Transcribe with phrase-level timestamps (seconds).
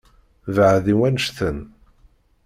[0.53, 1.57] Beεεed i wannect-en.